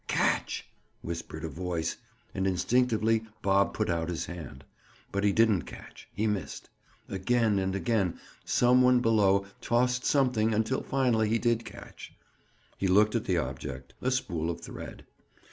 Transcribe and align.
"Catch," 0.07 0.67
whispered 1.03 1.43
a 1.43 1.47
voice 1.47 1.95
and 2.33 2.47
instinctively 2.47 3.23
Bob 3.43 3.75
put 3.75 3.87
out 3.87 4.09
his 4.09 4.25
hand. 4.25 4.63
But 5.11 5.23
he 5.23 5.31
didn't 5.31 5.65
catch; 5.69 6.09
he 6.11 6.25
missed. 6.25 6.71
Again 7.07 7.59
and 7.59 7.75
again 7.75 8.19
some 8.43 8.81
one 8.81 8.99
below 9.01 9.45
tossed 9.61 10.03
something 10.03 10.55
until 10.55 10.81
finally 10.81 11.29
he 11.29 11.37
did 11.37 11.65
catch. 11.65 12.13
He 12.79 12.87
looked 12.87 13.13
at 13.13 13.25
the 13.25 13.37
object—a 13.37 14.09
spool 14.09 14.49
of 14.49 14.61
thread. 14.61 15.05